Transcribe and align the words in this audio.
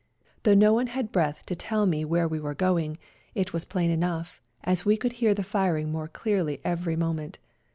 Though 0.41 0.55
no 0.55 0.73
one 0.73 0.87
had 0.87 1.11
breath 1.11 1.45
to 1.45 1.55
tell 1.55 1.85
me 1.85 2.03
where 2.03 2.27
we 2.27 2.39
were 2.39 2.55
going, 2.55 2.97
it 3.35 3.53
was 3.53 3.65
plain 3.65 3.91
enough, 3.91 4.41
as 4.63 4.83
we 4.83 4.97
could 4.97 5.11
hear 5.13 5.35
the 5.35 5.43
firing 5.43 5.91
more 5.91 6.07
clearly 6.07 6.59
every 6.65 6.95
moment. 6.95 7.37